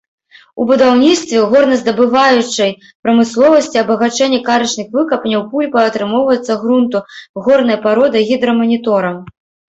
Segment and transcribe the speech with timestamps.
[0.61, 2.71] У будаўніцтве, горназдабываючай
[3.03, 7.05] прамысловасці, абагачэнні карычных выкапняў пульпа атрымоўваецца грунту,
[7.47, 9.25] горнай пароды гідраманіторам.